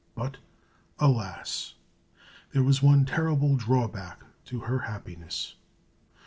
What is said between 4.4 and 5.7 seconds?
to her happiness.